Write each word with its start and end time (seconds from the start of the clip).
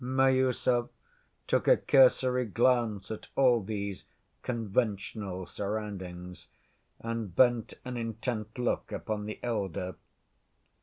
Miüsov 0.03 0.89
took 1.45 1.67
a 1.67 1.77
cursory 1.77 2.47
glance 2.47 3.11
at 3.11 3.27
all 3.35 3.61
these 3.61 4.05
"conventional" 4.41 5.45
surroundings 5.45 6.47
and 7.01 7.35
bent 7.35 7.75
an 7.85 7.97
intent 7.97 8.57
look 8.57 8.91
upon 8.91 9.27
the 9.27 9.39
elder. 9.43 9.93